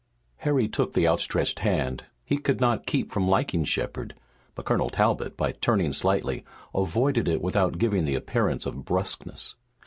[0.37, 4.15] Harry took the outstretched hand he could not keep from liking Shepard
[4.55, 6.43] but Colonel Talbot, by turning slightly,
[6.73, 9.53] avoided it without giving the appearance of brusqueness.